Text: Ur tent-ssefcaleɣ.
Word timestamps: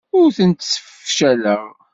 Ur 0.19 0.27
tent-ssefcaleɣ. 0.37 1.63